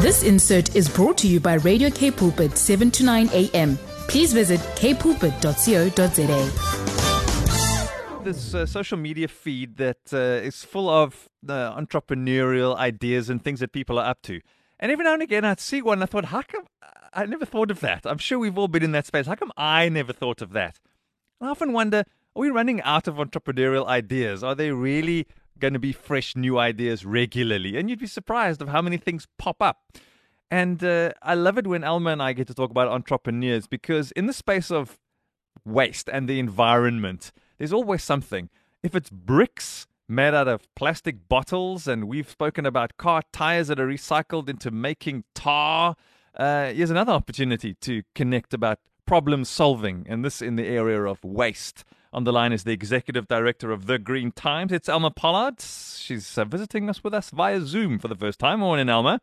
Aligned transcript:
This 0.00 0.22
insert 0.22 0.76
is 0.76 0.88
brought 0.88 1.18
to 1.18 1.26
you 1.26 1.40
by 1.40 1.54
Radio 1.54 1.90
K 1.90 2.12
Pulpit 2.12 2.56
7 2.56 2.88
to 2.92 3.02
9 3.04 3.30
a.m. 3.32 3.76
Please 4.06 4.32
visit 4.32 4.60
kpulpit.co.za. 4.76 5.42
This 8.22 8.54
uh, 8.54 8.64
social 8.64 8.96
media 8.96 9.26
feed 9.26 9.76
that 9.78 9.98
uh, 10.12 10.46
is 10.46 10.62
full 10.64 10.88
of 10.88 11.28
uh, 11.48 11.76
entrepreneurial 11.76 12.76
ideas 12.76 13.28
and 13.28 13.42
things 13.42 13.58
that 13.58 13.72
people 13.72 13.98
are 13.98 14.08
up 14.08 14.22
to. 14.22 14.40
And 14.78 14.92
every 14.92 15.04
now 15.04 15.14
and 15.14 15.22
again, 15.22 15.44
I'd 15.44 15.58
see 15.58 15.82
one. 15.82 15.94
And 15.94 16.04
I 16.04 16.06
thought, 16.06 16.26
how 16.26 16.42
come 16.42 16.66
I 17.12 17.26
never 17.26 17.44
thought 17.44 17.72
of 17.72 17.80
that? 17.80 18.06
I'm 18.06 18.18
sure 18.18 18.38
we've 18.38 18.56
all 18.56 18.68
been 18.68 18.84
in 18.84 18.92
that 18.92 19.06
space. 19.06 19.26
How 19.26 19.34
come 19.34 19.50
I 19.56 19.88
never 19.88 20.12
thought 20.12 20.40
of 20.40 20.52
that? 20.52 20.78
I 21.40 21.48
often 21.48 21.72
wonder, 21.72 22.04
are 22.36 22.40
we 22.40 22.50
running 22.50 22.80
out 22.82 23.08
of 23.08 23.16
entrepreneurial 23.16 23.84
ideas? 23.88 24.44
Are 24.44 24.54
they 24.54 24.70
really 24.70 25.26
going 25.58 25.74
to 25.74 25.78
be 25.78 25.92
fresh 25.92 26.36
new 26.36 26.58
ideas 26.58 27.04
regularly. 27.04 27.76
And 27.76 27.88
you'd 27.88 27.98
be 27.98 28.06
surprised 28.06 28.62
of 28.62 28.68
how 28.68 28.82
many 28.82 28.96
things 28.96 29.26
pop 29.38 29.62
up. 29.62 29.98
And 30.50 30.82
uh, 30.82 31.12
I 31.22 31.34
love 31.34 31.58
it 31.58 31.66
when 31.66 31.84
Elma 31.84 32.10
and 32.10 32.22
I 32.22 32.32
get 32.32 32.46
to 32.46 32.54
talk 32.54 32.70
about 32.70 32.88
entrepreneurs 32.88 33.66
because 33.66 34.12
in 34.12 34.26
the 34.26 34.32
space 34.32 34.70
of 34.70 34.98
waste 35.64 36.08
and 36.10 36.28
the 36.28 36.38
environment, 36.38 37.32
there's 37.58 37.72
always 37.72 38.02
something. 38.02 38.48
If 38.82 38.94
it's 38.94 39.10
bricks 39.10 39.86
made 40.08 40.32
out 40.32 40.48
of 40.48 40.74
plastic 40.74 41.28
bottles, 41.28 41.86
and 41.86 42.04
we've 42.04 42.30
spoken 42.30 42.64
about 42.64 42.96
car 42.96 43.22
tires 43.32 43.68
that 43.68 43.78
are 43.78 43.86
recycled 43.86 44.48
into 44.48 44.70
making 44.70 45.24
tar, 45.34 45.96
uh, 46.36 46.66
here's 46.66 46.90
another 46.90 47.12
opportunity 47.12 47.74
to 47.74 48.02
connect 48.14 48.54
about 48.54 48.78
problem 49.06 49.44
solving, 49.44 50.06
and 50.08 50.24
this 50.24 50.40
in 50.40 50.56
the 50.56 50.66
area 50.66 51.02
of 51.02 51.22
waste. 51.22 51.84
On 52.10 52.24
the 52.24 52.32
line 52.32 52.54
is 52.54 52.64
the 52.64 52.72
executive 52.72 53.28
director 53.28 53.70
of 53.70 53.84
The 53.84 53.98
Green 53.98 54.32
Times. 54.32 54.72
It's 54.72 54.88
Elma 54.88 55.10
Pollard. 55.10 55.60
She's 55.60 56.38
uh, 56.38 56.46
visiting 56.46 56.88
us 56.88 57.04
with 57.04 57.12
us 57.12 57.28
via 57.28 57.60
Zoom 57.60 57.98
for 57.98 58.08
the 58.08 58.14
first 58.14 58.38
time. 58.38 58.60
Morning, 58.60 58.88
Elma. 58.88 59.20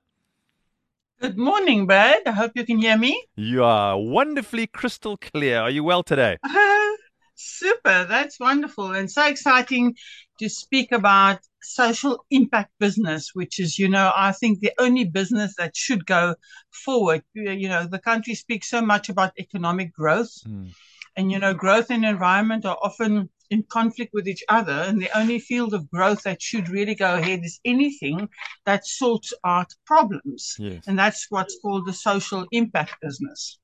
Good 1.20 1.35
morning, 1.35 1.88
Brad. 1.88 2.21
I 2.27 2.32
hope 2.32 2.51
you 2.54 2.63
can 2.63 2.77
hear 2.77 2.96
me. 2.96 3.26
You 3.35 3.63
are 3.63 3.98
wonderfully 3.99 4.68
crystal 4.68 5.18
clear. 5.18 5.62
Are 5.62 5.70
you 5.71 5.84
well 5.84 6.04
today? 6.04 6.37
super. 7.35 8.05
That's 8.07 8.40
wonderful 8.40 8.91
and 8.91 9.09
so 9.09 9.26
exciting 9.26 9.96
to 10.37 10.48
speak 10.48 10.91
about 10.91 11.40
social 11.63 12.24
impact 12.29 12.71
business, 12.79 13.31
which 13.34 13.59
is, 13.59 13.79
you 13.79 13.90
know, 13.90 14.12
I 14.15 14.31
think 14.31 14.59
the 14.59 14.74
only 14.77 15.05
business 15.05 15.55
that 15.57 15.76
should 15.76 16.05
go 16.05 16.35
forward. 16.70 17.24
You 17.34 17.68
know, 17.68 17.87
the 17.87 17.98
country 17.98 18.35
speaks 18.35 18.70
so 18.70 18.81
much 18.81 19.09
about 19.09 19.34
economic 19.40 19.91
growth. 19.91 20.34
Mm 20.48 20.71
and, 21.16 21.32
you 21.32 21.40
know, 21.40 21.54
growth 21.54 21.90
and 21.90 22.05
environment 22.05 22.66
are 22.66 22.77
often 22.82 23.30
in 23.49 23.63
conflict 23.70 24.12
with 24.13 24.27
each 24.27 24.44
other. 24.49 24.71
And 24.88 25.02
the 25.02 25.16
only 25.18 25.40
field 25.40 25.74
of 25.74 25.90
growth 25.90 26.24
that 26.24 26.41
should 26.41 26.70
really 26.70 26.96
go 26.96 27.16
ahead 27.16 27.41
is 27.44 27.60
anything 27.63 28.30
that 28.66 28.85
sorts 28.85 29.34
out 29.46 29.74
problems. 29.86 30.55
Yes. 30.60 30.84
And 30.88 30.98
that's 30.98 31.27
what's 31.30 31.60
called 31.60 31.86
the 31.86 31.93
social 31.93 32.46
impact 32.52 32.96
business. 33.02 33.60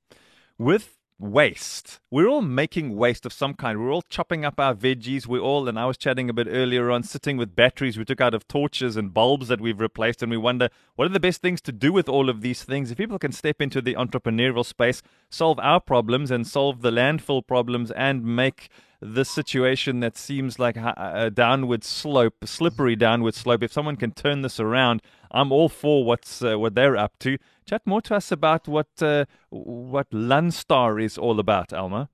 With 0.58 0.96
waste. 1.18 2.00
We're 2.10 2.26
all 2.26 2.42
making 2.42 2.96
waste 2.96 3.24
of 3.24 3.32
some 3.32 3.54
kind. 3.54 3.78
We're 3.78 3.92
all 3.92 4.02
chopping 4.02 4.44
up 4.44 4.58
our 4.58 4.74
veggies. 4.74 5.26
We're 5.26 5.40
all, 5.40 5.68
and 5.68 5.78
I 5.78 5.86
was 5.86 5.96
chatting 5.96 6.28
a 6.28 6.32
bit 6.32 6.48
earlier 6.50 6.90
on, 6.90 7.02
sitting 7.02 7.36
with 7.36 7.54
batteries 7.54 7.96
we 7.96 8.04
took 8.04 8.20
out 8.20 8.34
of 8.34 8.48
torches 8.48 8.96
and 8.96 9.14
bulbs 9.14 9.48
that 9.48 9.60
we've 9.60 9.80
replaced. 9.80 10.22
And 10.22 10.30
we 10.30 10.36
wonder 10.36 10.68
what 10.96 11.06
are 11.06 11.12
the 11.12 11.20
best 11.20 11.40
things 11.40 11.60
to 11.62 11.72
do 11.72 11.92
with 11.92 12.08
all 12.08 12.28
of 12.28 12.40
these 12.40 12.64
things? 12.64 12.90
If 12.90 12.98
people 12.98 13.18
can 13.18 13.32
step 13.32 13.60
into 13.60 13.80
the 13.80 13.94
entrepreneurial 13.94 14.64
space, 14.66 15.02
solve 15.30 15.58
our 15.60 15.80
problems 15.80 16.30
and 16.30 16.46
solve 16.46 16.82
the 16.82 16.90
landfill 16.90 17.46
problems 17.46 17.90
and 17.92 18.24
make 18.24 18.68
this 19.02 19.28
situation 19.28 20.00
that 20.00 20.16
seems 20.16 20.58
like 20.58 20.76
a 20.76 21.30
downward 21.32 21.82
slope, 21.82 22.34
a 22.42 22.46
slippery 22.46 22.94
downward 22.94 23.34
slope, 23.34 23.62
if 23.62 23.72
someone 23.72 23.96
can 23.96 24.12
turn 24.12 24.42
this 24.42 24.60
around, 24.60 25.02
I'm 25.30 25.50
all 25.50 25.68
for 25.68 26.04
what's 26.04 26.42
uh, 26.42 26.58
what 26.58 26.74
they're 26.74 26.96
up 26.96 27.18
to. 27.20 27.38
Chat 27.66 27.82
more 27.84 28.00
to 28.02 28.14
us 28.14 28.30
about 28.30 28.68
what 28.68 28.88
uh, 29.00 29.24
what 29.50 30.10
Lundstar 30.10 31.02
is 31.02 31.18
all 31.18 31.40
about, 31.40 31.72
Elma. 31.72 32.08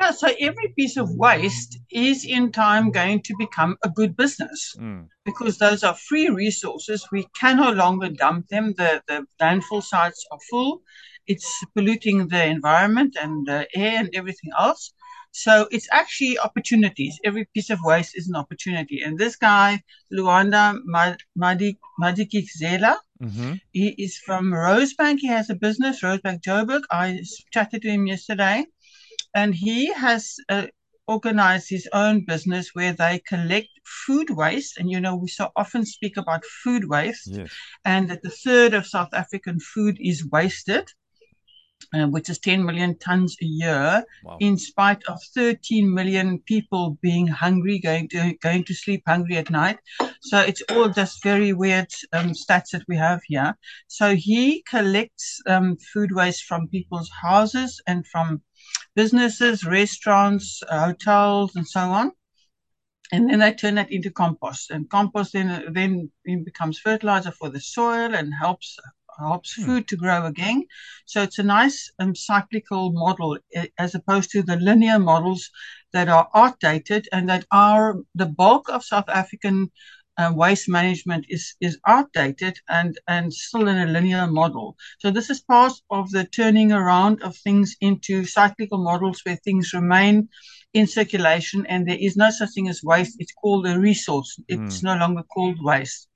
Yeah, 0.00 0.10
so 0.10 0.28
every 0.40 0.72
piece 0.76 0.96
of 0.96 1.10
waste 1.14 1.78
is 1.90 2.24
in 2.24 2.50
time 2.50 2.90
going 2.90 3.22
to 3.22 3.34
become 3.38 3.76
a 3.84 3.88
good 3.88 4.16
business 4.16 4.74
mm. 4.78 5.06
because 5.24 5.58
those 5.58 5.84
are 5.84 5.94
free 5.94 6.28
resources. 6.28 7.06
We 7.12 7.28
can 7.38 7.58
no 7.58 7.70
longer 7.70 8.08
dump 8.08 8.48
them. 8.48 8.74
The, 8.76 9.02
the 9.06 9.26
landfill 9.40 9.82
sites 9.82 10.26
are 10.32 10.40
full. 10.50 10.82
It's 11.26 11.64
polluting 11.76 12.28
the 12.28 12.44
environment 12.46 13.16
and 13.20 13.46
the 13.46 13.68
air 13.76 14.00
and 14.00 14.10
everything 14.12 14.50
else. 14.58 14.92
So 15.32 15.66
it's 15.70 15.88
actually 15.92 16.38
opportunities. 16.38 17.18
Every 17.24 17.46
piece 17.54 17.70
of 17.70 17.78
waste 17.82 18.16
is 18.16 18.28
an 18.28 18.36
opportunity. 18.36 19.02
And 19.02 19.18
this 19.18 19.36
guy, 19.36 19.82
Luanda 20.12 20.78
Madikizela, 20.86 22.96
mm-hmm. 23.22 23.54
he 23.72 23.88
is 23.98 24.18
from 24.18 24.52
Rosebank. 24.52 25.20
He 25.20 25.28
has 25.28 25.48
a 25.48 25.54
business, 25.54 26.02
Rosebank 26.02 26.42
Joburg. 26.42 26.82
I 26.90 27.22
chatted 27.50 27.80
to 27.82 27.88
him 27.88 28.06
yesterday. 28.06 28.66
And 29.34 29.54
he 29.54 29.90
has 29.94 30.36
uh, 30.50 30.66
organized 31.08 31.70
his 31.70 31.88
own 31.94 32.26
business 32.26 32.74
where 32.74 32.92
they 32.92 33.18
collect 33.20 33.68
food 33.84 34.28
waste. 34.28 34.76
And, 34.76 34.90
you 34.90 35.00
know, 35.00 35.16
we 35.16 35.28
so 35.28 35.50
often 35.56 35.86
speak 35.86 36.18
about 36.18 36.44
food 36.44 36.90
waste 36.90 37.28
yes. 37.28 37.50
and 37.86 38.10
that 38.10 38.22
the 38.22 38.36
third 38.44 38.74
of 38.74 38.86
South 38.86 39.14
African 39.14 39.58
food 39.60 39.96
is 39.98 40.28
wasted 40.30 40.92
uh, 41.94 42.06
which 42.06 42.30
is 42.30 42.38
10 42.38 42.64
million 42.64 42.96
tons 42.98 43.36
a 43.42 43.44
year, 43.44 44.04
wow. 44.24 44.36
in 44.40 44.56
spite 44.56 45.02
of 45.08 45.18
13 45.34 45.92
million 45.92 46.38
people 46.40 46.98
being 47.02 47.26
hungry, 47.26 47.78
going 47.78 48.08
to 48.08 48.34
going 48.40 48.64
to 48.64 48.74
sleep 48.74 49.02
hungry 49.06 49.36
at 49.36 49.50
night. 49.50 49.78
So 50.22 50.40
it's 50.40 50.62
all 50.70 50.88
just 50.88 51.22
very 51.22 51.52
weird 51.52 51.92
um, 52.12 52.30
stats 52.30 52.70
that 52.70 52.84
we 52.88 52.96
have 52.96 53.20
here. 53.26 53.58
So 53.88 54.14
he 54.14 54.62
collects 54.62 55.40
um, 55.46 55.76
food 55.92 56.12
waste 56.12 56.44
from 56.44 56.68
people's 56.68 57.10
houses 57.10 57.80
and 57.86 58.06
from 58.06 58.42
businesses, 58.94 59.64
restaurants, 59.64 60.62
hotels, 60.68 61.56
and 61.56 61.68
so 61.68 61.80
on. 61.80 62.12
And 63.12 63.28
then 63.28 63.40
they 63.40 63.52
turn 63.52 63.74
that 63.74 63.92
into 63.92 64.10
compost, 64.10 64.70
and 64.70 64.88
compost 64.88 65.34
then 65.34 65.66
then 65.70 66.10
becomes 66.24 66.78
fertilizer 66.78 67.30
for 67.32 67.50
the 67.50 67.60
soil 67.60 68.14
and 68.14 68.32
helps 68.32 68.78
helps 69.18 69.54
hmm. 69.54 69.64
food 69.64 69.88
to 69.88 69.96
grow 69.96 70.26
again. 70.26 70.64
So 71.06 71.22
it's 71.22 71.38
a 71.38 71.42
nice 71.42 71.90
um, 71.98 72.14
cyclical 72.14 72.92
model 72.92 73.38
eh, 73.54 73.66
as 73.78 73.94
opposed 73.94 74.30
to 74.32 74.42
the 74.42 74.56
linear 74.56 74.98
models 74.98 75.50
that 75.92 76.08
are 76.08 76.28
outdated 76.34 77.08
and 77.12 77.28
that 77.28 77.44
are 77.50 77.96
the 78.14 78.26
bulk 78.26 78.68
of 78.68 78.84
South 78.84 79.08
African 79.08 79.70
uh, 80.18 80.30
waste 80.34 80.68
management 80.68 81.24
is 81.28 81.54
is 81.60 81.78
outdated 81.86 82.58
and 82.68 82.98
and 83.08 83.32
still 83.32 83.68
in 83.68 83.78
a 83.78 83.86
linear 83.86 84.26
model. 84.26 84.76
So 84.98 85.10
this 85.10 85.30
is 85.30 85.40
part 85.40 85.72
of 85.90 86.10
the 86.10 86.24
turning 86.24 86.72
around 86.72 87.22
of 87.22 87.36
things 87.36 87.76
into 87.80 88.24
cyclical 88.24 88.78
models 88.78 89.20
where 89.24 89.36
things 89.36 89.72
remain 89.72 90.28
in 90.74 90.86
circulation 90.86 91.66
and 91.66 91.86
there 91.86 91.98
is 91.98 92.16
no 92.16 92.30
such 92.30 92.50
thing 92.54 92.68
as 92.68 92.82
waste. 92.82 93.16
It's 93.18 93.32
called 93.32 93.66
a 93.66 93.78
resource. 93.78 94.38
It's 94.48 94.80
mm. 94.80 94.84
no 94.84 94.96
longer 94.96 95.22
called 95.22 95.58
waste. 95.62 96.08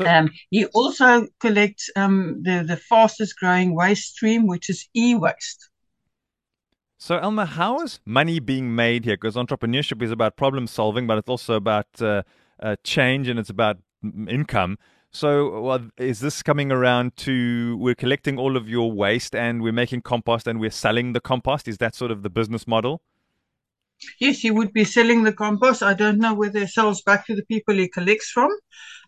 So, 0.00 0.06
um, 0.06 0.30
he 0.50 0.64
also 0.66 1.26
collects 1.40 1.90
um, 1.94 2.42
the, 2.42 2.64
the 2.66 2.76
fastest 2.76 3.36
growing 3.38 3.74
waste 3.74 4.14
stream, 4.14 4.46
which 4.46 4.70
is 4.70 4.88
e 4.94 5.14
waste. 5.14 5.68
So, 6.98 7.18
Elma, 7.18 7.46
how 7.46 7.80
is 7.80 8.00
money 8.04 8.40
being 8.40 8.74
made 8.74 9.04
here? 9.04 9.16
Because 9.16 9.34
entrepreneurship 9.34 10.02
is 10.02 10.10
about 10.10 10.36
problem 10.36 10.66
solving, 10.66 11.06
but 11.06 11.18
it's 11.18 11.28
also 11.28 11.54
about 11.54 11.86
uh, 12.00 12.22
uh, 12.62 12.76
change 12.84 13.28
and 13.28 13.38
it's 13.38 13.50
about 13.50 13.78
income. 14.28 14.78
So, 15.10 15.60
well, 15.60 15.88
is 15.98 16.20
this 16.20 16.42
coming 16.42 16.70
around 16.70 17.16
to 17.18 17.76
we're 17.78 17.94
collecting 17.94 18.38
all 18.38 18.56
of 18.56 18.68
your 18.68 18.92
waste 18.92 19.34
and 19.34 19.60
we're 19.60 19.72
making 19.72 20.02
compost 20.02 20.46
and 20.46 20.60
we're 20.60 20.70
selling 20.70 21.12
the 21.12 21.20
compost? 21.20 21.68
Is 21.68 21.78
that 21.78 21.94
sort 21.94 22.10
of 22.10 22.22
the 22.22 22.30
business 22.30 22.66
model? 22.66 23.02
Yes, 24.18 24.38
he 24.38 24.50
would 24.50 24.72
be 24.72 24.84
selling 24.84 25.24
the 25.24 25.32
compost. 25.32 25.82
I 25.82 25.94
don't 25.94 26.18
know 26.18 26.34
whether 26.34 26.60
he 26.60 26.66
sells 26.66 27.02
back 27.02 27.26
to 27.26 27.34
the 27.34 27.44
people 27.44 27.74
he 27.74 27.88
collects 27.88 28.30
from, 28.30 28.50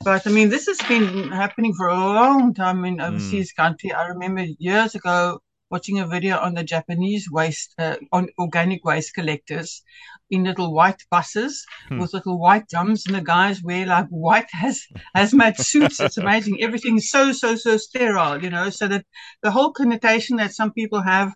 but 0.05 0.27
I 0.27 0.31
mean, 0.31 0.49
this 0.49 0.67
has 0.67 0.79
been 0.89 1.31
happening 1.31 1.75
for 1.75 1.89
a 1.89 1.95
long 1.95 2.55
time 2.55 2.85
in 2.85 3.01
overseas 3.01 3.53
mm. 3.53 3.57
country. 3.57 3.93
I 3.93 4.07
remember 4.07 4.45
years 4.59 4.95
ago 4.95 5.41
watching 5.73 5.99
a 5.99 6.07
video 6.07 6.37
on 6.37 6.53
the 6.55 6.63
Japanese 6.63 7.27
waste, 7.31 7.75
uh, 7.79 7.97
on 8.13 8.29
organic 8.39 8.85
waste 8.85 9.15
collectors 9.15 9.83
in 10.31 10.45
little 10.45 10.73
white 10.73 11.03
buses 11.11 11.65
hmm. 11.89 11.99
with 11.99 12.13
little 12.13 12.39
white 12.39 12.69
drums, 12.69 13.07
and 13.07 13.17
the 13.17 13.23
guys 13.23 13.63
wear 13.63 13.87
like 13.87 14.07
white 14.09 14.51
has 14.53 14.83
hazmat 15.17 15.57
suits. 15.57 15.99
It's 15.99 16.19
amazing. 16.19 16.63
Everything's 16.63 17.09
so 17.11 17.33
so 17.33 17.57
so 17.57 17.77
sterile, 17.79 18.43
you 18.43 18.51
know. 18.51 18.71
So 18.71 18.87
that 18.89 19.05
the 19.43 19.51
whole 19.51 19.73
connotation 19.73 20.37
that 20.37 20.55
some 20.55 20.73
people 20.73 21.03
have 21.03 21.33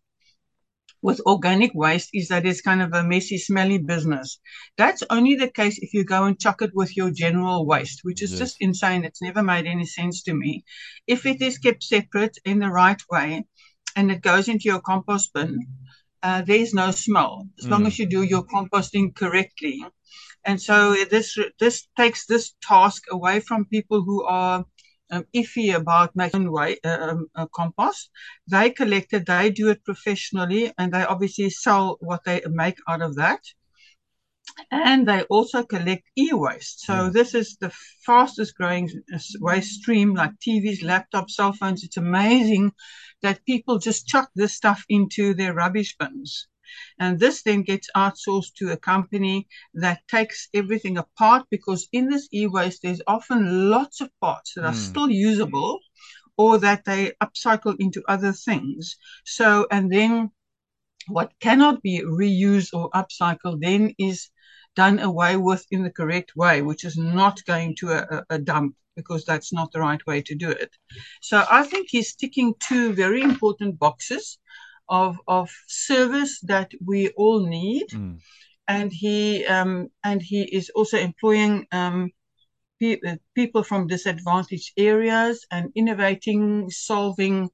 with 1.03 1.21
organic 1.27 1.73
waste 1.75 2.11
is 2.13 2.29
that 2.29 2.47
it's 2.47 2.61
kind 2.61 2.83
of 2.83 2.93
a 2.93 3.05
messy, 3.05 3.39
smelly 3.39 3.79
business. 3.79 4.39
That's 4.77 5.03
only 5.11 5.35
the 5.35 5.51
case 5.51 5.79
if 5.79 5.93
you 5.95 6.05
go 6.05 6.25
and 6.25 6.41
chuck 6.41 6.63
it 6.63 6.73
with 6.75 6.97
your 6.97 7.11
general 7.11 7.67
waste, 7.67 8.01
which 8.03 8.23
is 8.23 8.33
yes. 8.33 8.39
just 8.39 8.57
insane. 8.61 9.05
It's 9.05 9.23
never 9.23 9.43
made 9.43 9.67
any 9.67 9.87
sense 9.87 10.23
to 10.25 10.35
me. 10.35 10.65
If 11.07 11.27
it 11.27 11.41
is 11.43 11.59
kept 11.59 11.83
separate 11.83 12.39
in 12.45 12.59
the 12.59 12.71
right 12.71 13.01
way 13.11 13.45
and 13.95 14.11
it 14.11 14.21
goes 14.23 14.49
into 14.49 14.65
your 14.65 14.81
compost 14.81 15.33
bin, 15.33 15.67
uh, 16.23 16.43
there's 16.43 16.75
no 16.75 16.91
smell 16.91 17.47
as 17.59 17.67
mm. 17.67 17.71
long 17.71 17.87
as 17.87 17.99
you 17.99 18.07
do 18.07 18.23
your 18.23 18.45
composting 18.45 19.15
correctly. 19.15 19.85
And 20.45 20.61
so 20.61 20.95
this 21.11 21.37
this 21.59 21.89
takes 21.97 22.27
this 22.27 22.55
task 22.63 23.03
away 23.11 23.41
from 23.41 23.65
people 23.67 24.03
who 24.03 24.25
are 24.25 24.65
um, 25.11 25.25
iffy 25.35 25.75
about 25.75 26.15
making 26.17 26.51
way, 26.53 26.79
uh, 26.85 26.99
um, 27.11 27.27
uh, 27.35 27.47
compost. 27.55 28.11
They 28.49 28.71
collect 28.71 29.13
it, 29.13 29.27
they 29.27 29.51
do 29.51 29.69
it 29.71 29.85
professionally, 29.85 30.73
and 30.79 30.93
they 30.93 31.05
obviously 31.05 31.51
sell 31.51 31.97
what 32.01 32.25
they 32.25 32.43
make 32.49 32.79
out 32.89 33.03
of 33.03 33.17
that. 33.17 33.41
And 34.71 35.07
they 35.09 35.23
also 35.25 35.65
collect 35.65 36.05
e-waste. 36.17 36.81
So 36.87 36.95
Yeah. 37.05 37.11
this 37.11 37.35
is 37.35 37.57
the 37.61 37.71
fastest 38.05 38.55
growing 38.57 38.89
uh, 39.13 39.19
waste 39.41 39.73
stream, 39.81 40.15
like 40.15 40.39
TVs, 40.41 40.83
laptops, 40.83 41.31
cell 41.31 41.53
phones. 41.53 41.83
It's 41.85 41.97
amazing 41.97 42.73
that 43.23 43.45
people 43.45 43.79
just 43.79 44.07
chuck 44.07 44.31
this 44.35 44.55
stuff 44.55 44.85
into 44.89 45.35
their 45.35 45.53
rubbish 45.55 45.97
bins. 45.99 46.49
And 46.99 47.19
this 47.19 47.43
then 47.43 47.63
gets 47.63 47.89
outsourced 47.97 48.55
to 48.57 48.71
a 48.73 48.77
company 48.77 49.47
that 49.75 50.07
takes 50.09 50.49
everything 50.55 50.99
apart 50.99 51.47
because 51.51 51.89
in 51.93 52.09
this 52.09 52.29
e 52.33 52.47
waste, 52.47 52.83
there's 52.83 53.03
often 53.07 53.71
lots 53.71 54.01
of 54.01 54.11
parts 54.21 54.55
that 54.55 54.65
are 54.65 54.73
Mm. 54.73 54.89
still 54.89 55.11
usable 55.11 55.81
or 56.37 56.59
that 56.59 56.85
they 56.85 57.13
upcycle 57.23 57.77
into 57.79 58.03
other 58.09 58.33
things. 58.33 58.97
So, 59.25 59.67
and 59.71 59.93
then 59.93 60.31
what 61.09 61.33
cannot 61.41 61.83
be 61.83 62.03
reused 62.03 62.73
or 62.73 62.91
upcycled 62.91 63.61
then 63.63 63.95
is 63.99 64.31
done 64.77 64.99
away 64.99 65.37
with 65.37 65.67
in 65.71 65.83
the 65.83 65.91
correct 65.91 66.37
way, 66.37 66.63
which 66.63 66.85
is 66.85 66.97
not 66.97 67.45
going 67.47 67.75
to 67.77 67.91
a, 67.91 68.01
a, 68.17 68.25
a 68.37 68.39
dump 68.39 68.77
because 68.97 69.25
that's 69.25 69.53
not 69.53 69.73
the 69.73 69.81
right 69.81 70.05
way 70.07 70.23
to 70.23 70.35
do 70.35 70.51
it. 70.51 70.77
So 71.23 71.45
I 71.51 71.63
think 71.65 71.89
he's 71.91 72.15
ticking 72.15 72.55
two 72.61 72.93
very 72.93 73.23
important 73.23 73.79
boxes 73.79 74.39
of 74.89 75.17
of 75.27 75.51
service 75.67 76.41
that 76.43 76.73
we 76.85 77.09
all 77.17 77.41
need, 77.47 77.87
Mm. 77.93 78.19
and 78.69 78.93
he 78.93 79.45
um, 79.47 79.89
and 80.03 80.23
he 80.23 80.43
is 80.43 80.71
also 80.75 80.99
employing 80.99 81.67
um, 81.73 82.11
pe- 82.81 83.01
uh, 83.07 83.17
people 83.35 83.63
from 83.63 83.87
disadvantaged 83.87 84.73
areas 84.77 85.47
and 85.51 85.71
innovating, 85.75 86.71
solving 86.71 87.51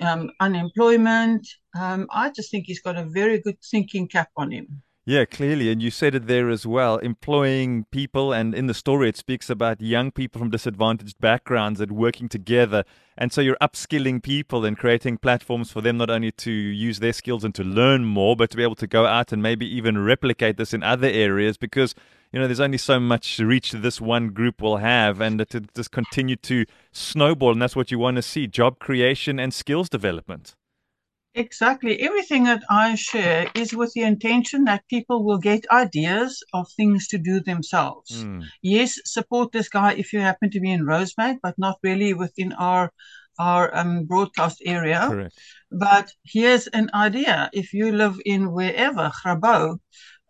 um, 0.00 0.30
unemployment. 0.40 1.46
Um, 1.78 2.06
I 2.10 2.30
just 2.30 2.50
think 2.50 2.66
he's 2.66 2.82
got 2.82 2.96
a 2.96 3.04
very 3.04 3.40
good 3.40 3.58
thinking 3.70 4.08
cap 4.08 4.30
on 4.36 4.50
him. 4.50 4.82
Yeah, 5.10 5.24
clearly. 5.24 5.72
And 5.72 5.82
you 5.82 5.90
said 5.90 6.14
it 6.14 6.28
there 6.28 6.48
as 6.50 6.64
well 6.64 6.98
employing 6.98 7.84
people. 7.90 8.32
And 8.32 8.54
in 8.54 8.68
the 8.68 8.74
story, 8.74 9.08
it 9.08 9.16
speaks 9.16 9.50
about 9.50 9.80
young 9.80 10.12
people 10.12 10.38
from 10.38 10.50
disadvantaged 10.50 11.20
backgrounds 11.20 11.80
and 11.80 11.90
working 11.90 12.28
together. 12.28 12.84
And 13.18 13.32
so 13.32 13.40
you're 13.40 13.56
upskilling 13.60 14.22
people 14.22 14.64
and 14.64 14.78
creating 14.78 15.18
platforms 15.18 15.72
for 15.72 15.80
them 15.80 15.96
not 15.96 16.10
only 16.10 16.30
to 16.30 16.52
use 16.52 17.00
their 17.00 17.12
skills 17.12 17.42
and 17.42 17.52
to 17.56 17.64
learn 17.64 18.04
more, 18.04 18.36
but 18.36 18.50
to 18.50 18.56
be 18.56 18.62
able 18.62 18.76
to 18.76 18.86
go 18.86 19.04
out 19.04 19.32
and 19.32 19.42
maybe 19.42 19.66
even 19.66 19.98
replicate 19.98 20.58
this 20.58 20.72
in 20.72 20.84
other 20.84 21.08
areas 21.08 21.56
because, 21.56 21.96
you 22.32 22.38
know, 22.38 22.46
there's 22.46 22.60
only 22.60 22.78
so 22.78 23.00
much 23.00 23.40
reach 23.40 23.72
this 23.72 24.00
one 24.00 24.28
group 24.28 24.62
will 24.62 24.76
have 24.76 25.20
and 25.20 25.44
to 25.50 25.62
just 25.74 25.90
continue 25.90 26.36
to 26.36 26.66
snowball. 26.92 27.50
And 27.50 27.60
that's 27.60 27.74
what 27.74 27.90
you 27.90 27.98
want 27.98 28.14
to 28.14 28.22
see 28.22 28.46
job 28.46 28.78
creation 28.78 29.40
and 29.40 29.52
skills 29.52 29.88
development. 29.88 30.54
Exactly. 31.34 32.00
Everything 32.00 32.44
that 32.44 32.62
I 32.68 32.96
share 32.96 33.50
is 33.54 33.72
with 33.72 33.92
the 33.92 34.02
intention 34.02 34.64
that 34.64 34.88
people 34.88 35.24
will 35.24 35.38
get 35.38 35.64
ideas 35.70 36.42
of 36.52 36.68
things 36.76 37.06
to 37.08 37.18
do 37.18 37.38
themselves. 37.40 38.24
Mm. 38.24 38.46
Yes, 38.62 38.98
support 39.04 39.52
this 39.52 39.68
guy 39.68 39.92
if 39.94 40.12
you 40.12 40.20
happen 40.20 40.50
to 40.50 40.60
be 40.60 40.72
in 40.72 40.84
Rosebank, 40.84 41.38
but 41.42 41.56
not 41.56 41.78
really 41.82 42.14
within 42.14 42.52
our 42.54 42.92
our 43.38 43.74
um, 43.76 44.04
broadcast 44.04 44.60
area. 44.66 45.06
Correct. 45.08 45.40
But 45.70 46.10
here's 46.24 46.66
an 46.66 46.90
idea: 46.94 47.48
if 47.52 47.72
you 47.72 47.92
live 47.92 48.20
in 48.26 48.50
wherever 48.52 49.12
Grabouw, 49.22 49.78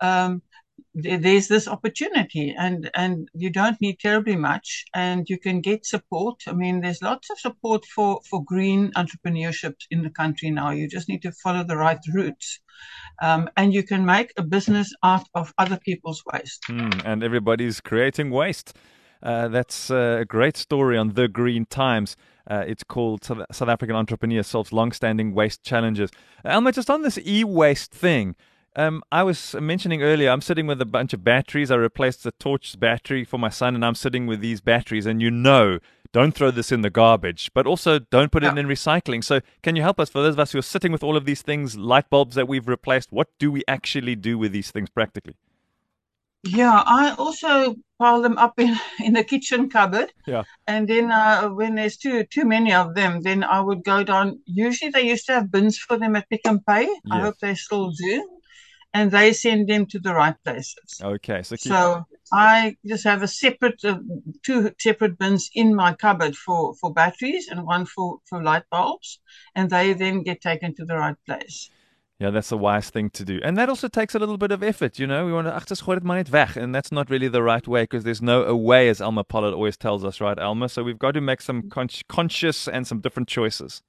um, 0.01 0.43
there's 0.95 1.49
this 1.49 1.69
opportunity, 1.69 2.55
and 2.59 2.91
and 2.95 3.29
you 3.35 3.51
don't 3.51 3.81
need 3.81 3.99
terribly 4.01 4.37
much, 4.37 4.85
and 4.95 5.29
you 5.29 5.39
can 5.39 5.61
get 5.61 5.87
support. 5.87 6.43
I 6.47 6.53
mean, 6.53 6.81
there's 6.81 7.03
lots 7.03 7.31
of 7.31 7.39
support 7.39 7.85
for 7.85 8.21
for 8.29 8.45
green 8.45 8.91
entrepreneurship 8.97 9.75
in 9.91 10.03
the 10.03 10.11
country 10.11 10.51
now. 10.51 10.71
You 10.71 10.89
just 10.89 11.09
need 11.09 11.23
to 11.23 11.33
follow 11.33 11.65
the 11.65 11.77
right 11.77 12.01
routes, 12.13 12.61
um, 13.23 13.49
and 13.57 13.73
you 13.73 13.83
can 13.83 14.05
make 14.05 14.33
a 14.37 14.43
business 14.43 14.93
out 15.03 15.29
of 15.35 15.53
other 15.59 15.79
people's 15.79 16.23
waste. 16.33 16.65
Mm, 16.69 17.03
and 17.05 17.23
everybody's 17.23 17.81
creating 17.81 18.31
waste. 18.31 18.77
Uh, 19.23 19.49
that's 19.49 19.91
uh, 19.91 20.19
a 20.21 20.25
great 20.25 20.57
story 20.57 20.97
on 20.97 21.15
The 21.15 21.29
Green 21.29 21.67
Times. 21.67 22.17
Uh, 22.51 22.65
it's 22.67 22.83
called 22.83 23.23
South, 23.23 23.45
South 23.53 23.69
African 23.69 23.95
Entrepreneur 23.95 24.43
Solves 24.43 24.73
Long-Standing 24.73 25.35
Waste 25.35 25.63
Challenges. 25.63 26.11
Elma 26.45 26.73
just 26.73 26.89
on 26.89 27.03
this 27.03 27.19
e-waste 27.19 27.93
thing, 27.93 28.35
um, 28.77 29.03
I 29.11 29.23
was 29.23 29.55
mentioning 29.55 30.03
earlier, 30.03 30.31
I'm 30.31 30.41
sitting 30.41 30.67
with 30.67 30.81
a 30.81 30.87
bunch 30.87 31.13
of 31.13 31.25
batteries. 31.25 31.71
I 31.71 31.77
replaced 31.77 32.23
the 32.25 32.33
torch 32.33 32.79
battery 32.79 33.25
for 33.25 33.39
my 33.39 33.49
son, 33.49 33.75
and 33.75 33.85
I'm 33.85 33.95
sitting 33.95 34.27
with 34.27 34.41
these 34.41 34.61
batteries. 34.61 35.07
And 35.07 35.21
you 35.21 35.31
know, 35.31 35.79
don't 36.13 36.35
throw 36.35 36.51
this 36.51 36.73
in 36.73 36.83
the 36.83 36.91
garbage, 36.91 37.51
but 37.55 37.67
also 37.67 37.99
don't 37.99 38.33
put 38.33 38.43
it 38.45 38.55
Yeah. 38.55 38.61
in 38.61 38.67
recycling. 38.67 39.23
So, 39.23 39.41
can 39.63 39.77
you 39.77 39.83
help 39.83 40.01
us, 40.01 40.11
for 40.11 40.23
those 40.23 40.35
of 40.35 40.41
us 40.41 40.53
who 40.53 40.59
are 40.59 40.63
sitting 40.63 40.93
with 40.93 41.03
all 41.03 41.17
of 41.17 41.25
these 41.25 41.43
things, 41.43 41.77
light 41.77 42.11
bulbs 42.11 42.35
that 42.35 42.49
we've 42.49 42.67
replaced, 42.69 43.13
what 43.13 43.29
do 43.39 43.51
we 43.53 43.63
actually 43.69 44.17
do 44.17 44.37
with 44.39 44.53
these 44.53 44.71
things 44.71 44.89
practically? 44.91 45.37
Yeah, 46.43 46.83
I 46.87 47.15
also 47.19 47.77
pile 47.99 48.23
them 48.23 48.39
up 48.39 48.59
in 48.59 48.75
in 49.05 49.13
the 49.13 49.23
kitchen 49.25 49.69
cupboard. 49.69 50.13
Yeah. 50.27 50.45
And 50.67 50.89
then 50.89 51.13
uh, 51.13 51.49
when 51.51 51.75
there's 51.75 51.97
too 51.99 52.25
too 52.25 52.45
many 52.45 52.73
of 52.73 52.95
them, 52.95 53.21
then 53.23 53.45
I 53.45 53.61
would 53.61 53.85
go 53.85 54.03
down. 54.03 54.41
Usually 54.47 54.91
they 54.91 55.03
used 55.03 55.27
to 55.27 55.33
have 55.35 55.51
bins 55.51 55.77
for 55.79 55.99
them 55.99 56.17
at 56.17 56.29
Pick 56.31 56.41
n 56.47 56.61
Pay. 56.67 56.89
I 57.11 57.21
hope 57.21 57.39
they 57.41 57.55
still 57.55 57.91
do. 57.91 58.40
And 58.93 59.11
they 59.11 59.33
send 59.33 59.69
them 59.69 59.87
to 59.87 60.01
the 60.01 60.15
right 60.15 60.35
places. 60.45 61.01
Okay, 61.01 61.43
so 61.43 61.57
keep, 61.57 61.73
So 61.73 62.07
I 62.33 62.77
just 62.85 63.05
have 63.05 63.23
a 63.23 63.29
separate 63.29 63.85
uh, 63.85 63.99
two 64.43 64.73
separate 64.79 65.17
bins 65.19 65.51
in 65.55 65.75
my 65.75 65.95
cupboard 65.95 66.37
for 66.37 66.75
for 66.75 66.93
batteries 66.93 67.49
and 67.49 67.65
one 67.65 67.87
for 67.87 68.19
for 68.29 68.43
light 68.43 68.65
bulbs, 68.71 69.21
and 69.55 69.71
they 69.71 69.93
then 69.93 70.23
get 70.23 70.41
taken 70.41 70.75
to 70.75 70.85
the 70.85 70.97
right 70.97 71.17
place. 71.25 71.71
Yeah, 72.21 72.29
that's 72.29 72.53
a 72.53 72.57
wise 72.57 72.91
thing 72.91 73.09
to 73.11 73.25
do. 73.25 73.41
And 73.43 73.57
that 73.57 73.71
also 73.71 73.89
takes 73.89 74.15
a 74.15 74.19
little 74.19 74.37
bit 74.37 74.53
of 74.53 74.63
effort, 74.63 74.99
you 74.99 75.07
know. 75.07 75.25
We 75.25 75.33
want 75.33 75.47
to, 75.47 75.57
ach, 75.57 75.67
just 75.67 75.85
gooi 75.85 75.95
dit 75.95 76.05
maar 76.05 76.17
net 76.17 76.29
weg. 76.31 76.55
And 76.55 76.75
that's 76.75 76.93
not 76.93 77.09
really 77.09 77.29
the 77.29 77.43
right 77.43 77.67
way 77.67 77.85
because 77.85 78.05
there's 78.05 78.21
no 78.21 78.45
a 78.45 78.55
way, 78.55 78.91
as 78.91 79.01
Elma 79.01 79.25
Pollard 79.25 79.55
always 79.55 79.79
tells 79.79 80.05
us, 80.05 80.21
right, 80.21 80.39
Elma? 80.39 80.69
So 80.69 80.83
we've 80.83 80.99
got 80.99 81.13
to 81.13 81.23
make 81.23 81.41
some 81.41 81.71
con- 81.71 81.89
conscious 82.11 82.69
and 82.69 82.87
some 82.87 83.01
different 83.01 83.29
choices. 83.29 83.83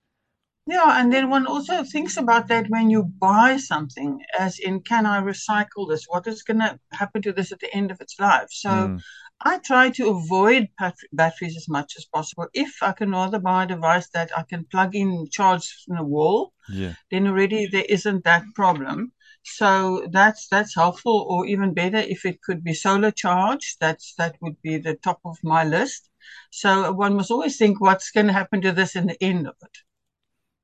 Yeah, 0.67 1.01
and 1.01 1.11
then 1.11 1.29
one 1.29 1.47
also 1.47 1.83
thinks 1.83 2.17
about 2.17 2.47
that 2.49 2.69
when 2.69 2.89
you 2.89 3.03
buy 3.03 3.57
something, 3.57 4.19
as 4.37 4.59
in, 4.59 4.81
can 4.81 5.05
I 5.05 5.19
recycle 5.19 5.89
this? 5.89 6.05
What 6.07 6.27
is 6.27 6.43
going 6.43 6.59
to 6.59 6.79
happen 6.91 7.21
to 7.23 7.33
this 7.33 7.51
at 7.51 7.59
the 7.59 7.73
end 7.73 7.89
of 7.91 7.99
its 7.99 8.19
life? 8.19 8.47
So 8.51 8.69
Mm. 8.69 9.01
I 9.43 9.57
try 9.57 9.89
to 9.89 10.09
avoid 10.09 10.69
pat- 10.77 11.09
batteries 11.13 11.57
as 11.57 11.67
much 11.67 11.95
as 11.97 12.05
possible. 12.05 12.47
If 12.53 12.83
I 12.83 12.91
can 12.91 13.09
rather 13.11 13.39
buy 13.39 13.63
a 13.63 13.67
device 13.67 14.07
that 14.09 14.29
I 14.37 14.43
can 14.43 14.65
plug 14.65 14.95
in, 14.95 15.27
charge 15.31 15.83
in 15.87 15.95
the 15.95 16.03
wall, 16.03 16.53
Yeah. 16.69 16.93
then 17.09 17.25
already 17.27 17.65
there 17.67 17.85
isn't 17.89 18.23
that 18.25 18.43
problem. 18.55 19.13
So 19.43 20.07
that's 20.11 20.47
that's 20.47 20.75
helpful, 20.75 21.25
or 21.27 21.47
even 21.47 21.73
better, 21.73 21.97
if 21.97 22.23
it 22.23 22.43
could 22.43 22.63
be 22.63 22.75
solar 22.75 23.09
charged, 23.11 23.77
that's 23.79 24.13
that 24.19 24.35
would 24.41 24.61
be 24.61 24.77
the 24.77 24.95
top 24.95 25.19
of 25.25 25.37
my 25.43 25.63
list. 25.63 26.09
So 26.51 26.91
one 26.91 27.15
must 27.15 27.31
always 27.31 27.57
think 27.57 27.81
what's 27.81 28.11
going 28.11 28.27
to 28.27 28.33
happen 28.33 28.61
to 28.61 28.71
this 28.71 28.95
in 28.95 29.07
the 29.07 29.17
end 29.23 29.47
of 29.47 29.55
it. 29.63 29.77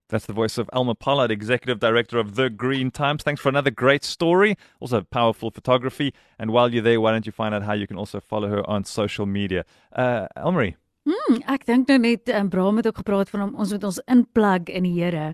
That's 0.10 0.26
the 0.26 0.34
voice 0.34 0.58
of 0.58 0.70
Elma 0.72 0.96
Pollard, 0.96 1.32
Executive 1.32 1.80
Director 1.80 2.18
of 2.18 2.36
The 2.36 2.50
Green 2.50 2.92
Times. 2.92 3.24
Thanks 3.24 3.42
for 3.42 3.50
another 3.50 3.72
great 3.72 4.06
story. 4.06 4.56
Also, 4.80 5.02
powerful 5.02 5.52
photography. 5.52 6.14
And 6.40 6.52
while 6.52 6.74
you're 6.74 6.82
there, 6.82 7.02
why 7.02 7.12
don't 7.12 7.26
you 7.26 7.34
find 7.34 7.54
out 7.54 7.64
how 7.64 7.74
you 7.74 7.88
can 7.88 7.98
also 7.98 8.22
follow 8.22 8.48
her 8.48 8.68
on 8.70 8.86
social 8.86 9.26
media? 9.26 9.66
Uh, 9.94 10.28
Elmarie. 10.38 10.76
Hmm, 11.08 11.40
ek 11.48 11.64
dink 11.68 11.88
nou 11.88 11.98
net 12.04 12.28
um, 12.36 12.50
Bram 12.52 12.80
het 12.80 12.88
ook 12.88 12.98
gepraat 13.00 13.30
van 13.32 13.46
hom 13.46 13.54
ons 13.56 13.72
moet 13.72 13.84
ons 13.88 14.00
inplug 14.12 14.72
in 14.72 14.84
die 14.84 14.96
Here. 14.96 15.34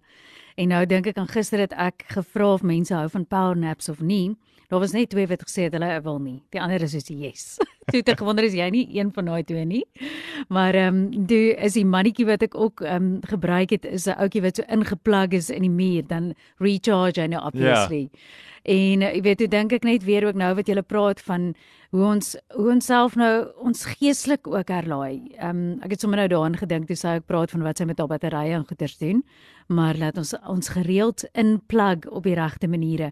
En 0.57 0.69
nou 0.69 0.83
dink 0.85 1.07
ek 1.09 1.17
aan 1.17 1.29
gister 1.29 1.61
het 1.63 1.73
ek 1.73 2.05
gevra 2.13 2.51
of 2.53 2.65
mense 2.65 2.93
hou 2.93 3.07
van 3.09 3.25
power 3.25 3.57
naps 3.57 3.89
of 3.89 4.01
nie. 4.01 4.35
Daar 4.67 4.79
was 4.79 4.93
net 4.95 5.09
twee 5.09 5.27
wat 5.27 5.43
gesê 5.43 5.67
het 5.67 5.73
hulle 5.73 6.01
wil 6.01 6.19
nie. 6.19 6.39
Die 6.53 6.61
ander 6.61 6.81
is 6.81 6.95
soos 6.95 7.09
yes. 7.09 7.57
Toe 7.91 7.99
het 7.99 8.13
ek 8.13 8.21
gewonder 8.23 8.45
is 8.47 8.55
jy 8.55 8.69
nie 8.71 8.85
een 8.95 9.11
van 9.13 9.27
daai 9.27 9.43
twee 9.43 9.65
nie. 9.65 9.83
Maar 10.47 10.75
ehm 10.75 11.01
um, 11.01 11.27
toe 11.27 11.55
is 11.55 11.75
die 11.77 11.85
mannetjie 11.85 12.25
wat 12.29 12.45
ek 12.47 12.55
ook 12.55 12.81
ehm 12.81 12.95
um, 12.95 13.19
gebruik 13.27 13.75
het 13.75 13.85
is 13.85 14.07
'n 14.07 14.17
ouetjie 14.17 14.41
wat 14.41 14.55
so 14.55 14.63
ingeplug 14.67 15.35
is 15.39 15.49
in 15.49 15.61
die 15.61 15.75
muur 15.81 16.07
dan 16.07 16.33
recharge 16.57 17.21
hy 17.21 17.27
nou 17.27 17.43
obviously. 17.45 18.09
En 18.63 19.01
uh, 19.01 19.13
jy 19.13 19.21
weet, 19.21 19.37
toe 19.37 19.47
dink 19.47 19.73
ek 19.73 19.83
net 19.83 20.03
weer 20.03 20.25
ook 20.27 20.35
nou 20.39 20.53
wat 20.55 20.67
jy 20.67 20.81
praat 20.81 21.21
van 21.21 21.53
hoe 21.93 22.01
ons 22.09 22.31
hoe 22.57 22.71
ons 22.73 22.87
self 22.89 23.13
nou 23.19 23.31
ons 23.61 23.83
geestelik 23.85 24.47
ook 24.49 24.71
herlaai. 24.73 25.35
Ehm 25.37 25.49
um, 25.49 25.81
ek 25.85 25.93
het 25.93 26.01
sommer 26.01 26.23
nou 26.23 26.27
daaraan 26.31 26.57
gedink 26.57 26.87
toe 26.89 26.97
sy 26.97 27.19
ook 27.19 27.27
praat 27.29 27.53
van 27.53 27.61
wat 27.67 27.77
sy 27.77 27.85
met 27.85 28.01
haar 28.01 28.09
batterye 28.09 28.55
en 28.57 28.65
goeders 28.65 28.97
doen. 28.97 29.21
Maar 29.69 29.99
laat 30.01 30.17
ons 30.17 30.33
ons 30.49 30.69
gereeld 30.73 31.23
inplug 31.37 32.09
op 32.09 32.25
die 32.25 32.33
regte 32.35 32.67
maniere. 32.67 33.11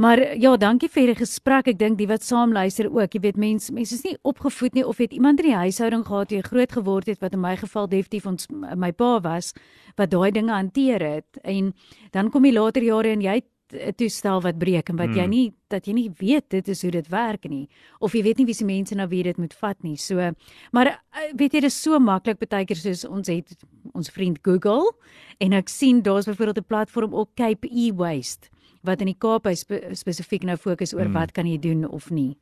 Maar 0.00 0.36
ja, 0.40 0.56
dankie 0.56 0.88
vir 0.88 1.12
die 1.12 1.18
gesprek. 1.20 1.68
Ek 1.68 1.78
dink 1.78 1.98
die 1.98 2.08
wat 2.08 2.24
saam 2.24 2.56
luister 2.56 2.88
ook. 2.88 3.12
Jy 3.12 3.20
weet 3.20 3.36
mense 3.36 3.72
mense 3.72 3.94
is 3.94 4.04
nie 4.08 4.16
opgevoed 4.22 4.80
nie 4.80 4.86
of 4.86 4.98
het 4.98 5.12
iemand 5.12 5.44
in 5.44 5.52
die 5.52 5.60
huishouding 5.66 6.06
gehad 6.08 6.32
wie 6.32 6.42
groot 6.42 6.72
geword 6.72 7.12
het 7.12 7.20
wat 7.20 7.36
in 7.36 7.44
my 7.44 7.56
geval 7.60 7.88
definitief 7.88 8.26
ons 8.26 8.48
my 8.48 8.92
pa 8.92 9.18
was 9.20 9.52
wat 10.00 10.10
daai 10.10 10.30
dinge 10.32 10.52
hanteer 10.56 11.04
het. 11.04 11.40
En 11.44 11.74
dan 12.16 12.30
kom 12.30 12.48
jy 12.48 12.56
later 12.56 12.82
jare 12.82 13.12
en 13.12 13.20
jy 13.20 13.42
'n 13.72 13.92
toestel 13.96 14.40
wat 14.42 14.58
breek 14.58 14.88
en 14.90 14.96
wat 14.96 15.08
Hmm. 15.08 15.16
jy 15.18 15.26
nie 15.26 15.52
dat 15.70 15.86
jy 15.86 15.92
nie 15.94 16.10
weet 16.18 16.48
dit 16.50 16.68
is 16.68 16.82
hoe 16.82 16.90
dit 16.90 17.08
werk 17.08 17.48
nie 17.48 17.68
of 18.00 18.12
jy 18.12 18.22
weet 18.22 18.38
nie 18.38 18.44
wie 18.46 18.54
se 18.54 18.64
mense 18.64 18.94
na 18.94 19.06
wie 19.08 19.22
dit 19.22 19.36
moet 19.38 19.54
vat 19.54 19.82
nie. 19.82 19.96
So 19.96 20.32
maar 20.72 20.86
eh, 20.86 21.32
weet 21.34 21.52
jy 21.54 21.60
dis 21.60 21.82
so 21.82 21.98
maklik 21.98 22.38
baie 22.48 22.64
keer 22.66 22.76
soos 22.76 23.04
ons 23.04 23.28
het 23.28 23.56
ons 23.94 24.10
vriend 24.10 24.38
Google 24.42 24.92
en 25.40 25.52
ek 25.52 25.68
sien 25.68 26.02
daar's 26.02 26.26
byvoorbeeld 26.26 26.58
'n 26.58 26.64
platform 26.68 27.14
op 27.14 27.30
Cape 27.34 27.68
E-Waste 27.70 28.48
wat 28.84 29.00
in 29.00 29.06
die 29.06 29.16
Kaap 29.18 29.44
hy 29.46 29.54
spe, 29.54 29.80
spesifiek 29.94 30.42
nou 30.44 30.56
fokus 30.56 30.92
oor 30.94 31.04
Hmm. 31.04 31.12
wat 31.12 31.32
kan 31.32 31.46
jy 31.46 31.58
doen 31.58 31.88
of 31.88 32.10
nie. 32.10 32.36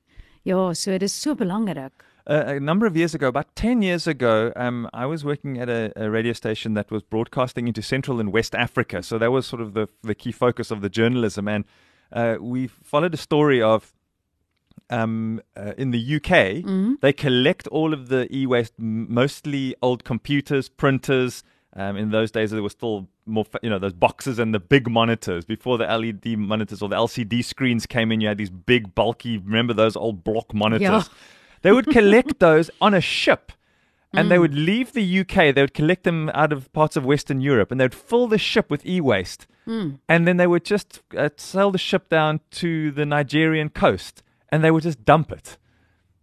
Ja, 0.45 0.73
so 0.75 0.97
dis 0.99 1.13
so 1.21 1.35
belangrik. 1.35 1.93
A 2.31 2.61
number 2.61 2.87
of 2.87 2.97
years 2.97 3.13
ago, 3.13 3.27
about 3.27 3.57
10 3.57 3.83
years 3.83 4.07
ago, 4.07 4.53
um, 4.55 4.89
I 4.93 5.05
was 5.05 5.25
working 5.25 5.59
at 5.59 5.69
a, 5.69 5.93
a 5.97 6.09
radio 6.09 6.33
station 6.33 6.75
that 6.75 6.89
was 6.89 7.03
broadcasting 7.03 7.67
into 7.67 7.83
Central 7.83 8.21
and 8.21 8.33
West 8.33 8.55
Africa. 8.55 9.03
So 9.03 9.19
that 9.19 9.33
was 9.33 9.47
sort 9.47 9.61
of 9.61 9.75
the, 9.75 9.89
the 10.03 10.15
key 10.15 10.31
focus 10.31 10.71
of 10.71 10.81
the 10.81 10.89
journalism. 10.89 11.49
And 11.49 11.65
uh, 12.13 12.37
we 12.41 12.69
followed 12.69 13.15
a 13.15 13.17
story 13.17 13.61
of 13.61 13.93
um, 14.91 15.41
uh, 15.57 15.73
in 15.77 15.91
the 15.91 16.17
UK, 16.17 17.01
they 17.01 17.13
collect 17.13 17.67
all 17.69 17.93
of 17.93 18.09
the 18.09 18.29
e 18.35 18.47
waste, 18.47 18.75
mostly 18.79 19.75
old 19.83 20.05
computers, 20.05 20.69
printers. 20.69 21.43
Um, 21.75 21.97
in 21.97 22.11
those 22.11 22.31
days, 22.31 22.51
there 22.53 22.63
were 22.63 22.71
still 22.71 23.09
more, 23.27 23.47
you 23.63 23.71
know, 23.71 23.79
those 23.79 23.93
boxes 23.93 24.39
and 24.39 24.53
the 24.55 24.59
big 24.61 24.89
monitors. 24.89 25.45
Before 25.45 25.79
the 25.79 25.85
LED 25.87 26.39
monitors 26.39 26.83
or 26.83 26.89
the 26.89 26.97
LCD 26.97 27.45
screens 27.45 27.87
came 27.87 28.11
in, 28.13 28.21
you 28.21 28.29
had 28.29 28.39
these 28.39 28.51
big, 28.51 28.95
bulky, 28.95 29.39
remember 29.39 29.73
those 29.73 29.97
old 29.97 30.23
block 30.25 30.53
monitors? 30.55 30.81
Yeah. 30.81 31.03
They 31.62 31.73
would 31.73 31.87
collect 31.87 32.38
those 32.38 32.71
on 32.81 32.95
a 32.95 33.00
ship. 33.00 33.52
And 34.12 34.29
they 34.29 34.38
mm. 34.38 34.40
would 34.40 34.55
leave 34.55 34.93
the 34.93 35.21
UK, 35.21 35.55
they 35.55 35.61
would 35.61 35.73
collect 35.73 36.02
them 36.02 36.31
out 36.35 36.52
of 36.52 36.73
parts 36.73 36.97
of 36.97 37.05
Western 37.05 37.40
Europe, 37.40 37.71
and 37.71 37.81
they 37.81 37.85
would 37.85 37.95
fill 37.95 38.26
the 38.26 38.38
ship 38.38 38.69
with 38.69 38.85
e 38.85 39.00
waste. 39.00 39.47
Mm. 39.69 40.00
And 40.09 40.26
then 40.26 40.37
they 40.37 40.49
would 40.49 40.64
just 40.64 41.00
uh, 41.17 41.29
sail 41.37 41.71
the 41.71 41.79
ship 41.79 42.09
down 42.09 42.40
to 42.52 42.90
the 42.90 43.07
Nigerian 43.07 43.69
coast, 43.69 44.25
and 44.49 44.64
they 44.64 44.73
would 44.73 44.83
just 44.83 45.05
dump 45.05 45.31
it. 45.31 45.59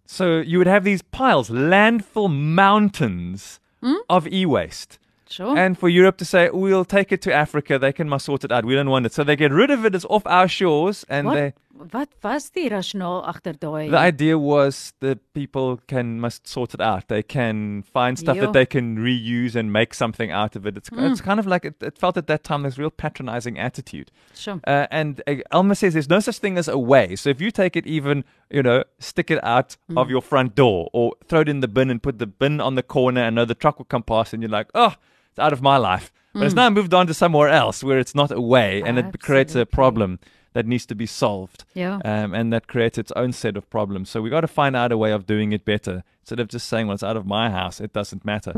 So 0.06 0.40
you 0.40 0.58
would 0.58 0.68
have 0.68 0.84
these 0.84 1.02
piles, 1.02 1.50
landfill 1.50 2.30
mountains 2.30 3.62
mm. 3.82 3.96
of 4.10 4.28
e 4.28 4.46
waste. 4.46 5.00
Sure. 5.30 5.58
And 5.58 5.78
for 5.78 5.90
Europe 5.90 6.18
to 6.18 6.26
say, 6.26 6.50
we'll 6.50 6.86
take 6.86 7.12
it 7.12 7.22
to 7.24 7.34
Africa, 7.34 7.78
they 7.78 7.92
can 7.92 8.18
sort 8.20 8.44
it 8.44 8.52
out. 8.52 8.66
We 8.66 8.76
don't 8.76 8.90
want 8.90 9.06
it. 9.06 9.14
So 9.14 9.24
they 9.24 9.36
get 9.36 9.52
rid 9.52 9.70
of 9.70 9.86
it, 9.86 9.94
it's 9.94 10.06
off 10.06 10.26
our 10.26 10.48
shores, 10.48 11.06
and 11.10 11.30
they. 11.30 11.54
Wat 11.94 12.10
was 12.24 12.50
die 12.52 12.68
rasionaal 12.70 13.24
agter 13.28 13.54
daai? 13.60 13.90
The 13.90 13.98
idea 13.98 14.38
was 14.38 14.94
that 15.00 15.20
people 15.34 15.80
can 15.88 16.20
must 16.20 16.48
sort 16.48 16.74
it 16.74 16.82
out. 16.82 17.08
They 17.08 17.24
can 17.24 17.84
find 17.84 18.18
stuff 18.18 18.36
Yeah. 18.38 18.46
that 18.46 18.54
they 18.54 18.66
can 18.66 18.98
reuse 18.98 19.56
and 19.56 19.72
make 19.72 19.94
something 19.94 20.32
out 20.32 20.56
of 20.56 20.66
it. 20.66 20.78
It's 20.78 20.90
it's 20.92 21.22
kind 21.22 21.40
of 21.40 21.48
like 21.48 21.66
it, 21.66 21.76
it 21.82 21.98
felt 21.98 22.18
at 22.18 22.28
that 22.28 22.44
time 22.44 22.64
this 22.64 22.78
real 22.78 22.92
patronizing 22.92 23.58
attitude. 23.60 24.12
Sure. 24.36 24.60
Uh, 24.68 24.88
and 24.92 25.22
uh, 25.28 25.36
Elma 25.52 25.76
says 25.76 25.94
there's 25.94 26.10
no 26.10 26.20
such 26.20 26.40
thing 26.40 26.58
as 26.58 26.68
a 26.68 26.78
way. 26.78 27.16
So 27.16 27.30
if 27.30 27.40
you 27.42 27.52
take 27.52 27.76
it, 27.76 27.86
even 27.88 28.24
you 28.50 28.64
know, 28.64 28.84
stick 29.00 29.30
it 29.32 29.44
out 29.44 29.78
of 29.96 30.10
your 30.10 30.22
front 30.22 30.56
door 30.56 30.90
or 30.94 31.14
throw 31.28 31.42
it 31.42 31.50
in 31.50 31.60
the 31.60 31.68
bin 31.68 31.90
and 31.90 32.02
put 32.02 32.18
the 32.20 32.28
bin 32.28 32.60
on 32.62 32.76
the 32.76 32.84
corner, 32.84 33.22
and 33.22 33.36
know 33.36 33.46
the 33.46 33.56
truck 33.56 33.78
will 33.78 33.86
come 33.86 34.04
past, 34.04 34.34
and 34.34 34.42
you're 34.42 34.50
like, 34.50 34.68
oh, 34.74 34.94
it's 35.38 35.44
out 35.46 35.54
of 35.54 35.62
my 35.62 35.78
life. 35.78 36.12
But 36.34 36.44
it's 36.46 36.56
now 36.56 36.70
moved 36.70 36.94
on 36.94 37.06
to 37.08 37.14
somewhere 37.14 37.48
else 37.50 37.84
where 37.84 38.00
it's 38.00 38.14
not 38.16 38.32
a 38.32 38.42
way, 38.42 38.82
and 38.86 38.98
it 39.00 39.20
creates 39.22 39.56
a 39.56 39.66
problem 39.66 40.20
that 40.54 40.66
needs 40.66 40.86
to 40.88 40.96
be 40.96 41.06
solved 41.06 41.64
Ja. 41.76 42.00
um, 42.06 42.34
and 42.34 42.52
that 42.54 42.68
creates 42.68 42.98
its 42.98 43.12
own 43.16 43.32
set 43.34 43.56
of 43.58 43.70
problems. 43.70 44.10
So 44.10 44.22
we 44.22 44.30
got 44.32 44.42
to 44.42 44.48
find 44.48 44.76
out 44.76 44.92
a 44.92 44.98
way 44.98 45.12
of 45.12 45.26
doing 45.28 45.52
it 45.54 45.64
better 45.66 46.04
instead 46.22 46.40
of 46.40 46.48
just 46.48 46.68
saying, 46.68 46.88
"Well, 46.88 46.96
it's 46.96 47.04
out 47.04 47.18
of 47.18 47.26
my 47.28 47.50
house; 47.52 47.80
it 47.80 47.94
doesn't 47.94 48.26
matter." 48.26 48.54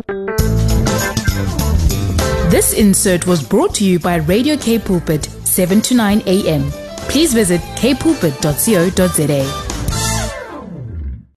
This 2.49 2.73
insert 2.73 3.27
was 3.27 3.43
brought 3.43 3.75
to 3.75 3.83
you 3.85 3.99
by 3.99 4.15
Radio 4.17 4.55
K 4.57 4.79
Pulpit, 4.79 5.25
7 5.43 5.81
to 5.81 5.95
9 5.95 6.21
a.m. 6.25 6.71
Please 7.09 7.33
visit 7.33 7.61
kpulpit.co.za. 7.75 9.68